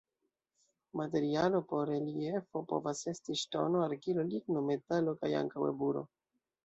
[1.01, 6.03] Materialo por reliefo povas esti ŝtono, argilo, ligno, metalo kaj ankaŭ eburo.